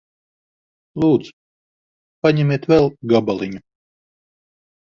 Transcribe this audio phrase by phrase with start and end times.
[1.03, 1.33] Lūdzu.
[2.27, 3.63] Paņemiet vēl gabaliņu.